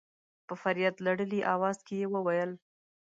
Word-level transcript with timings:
په 0.47 0.53
فرياد 0.61 0.95
لړلي 1.05 1.39
اواز 1.53 1.77
کې 1.87 1.95
يې 2.01 2.07
وويل. 2.13 2.51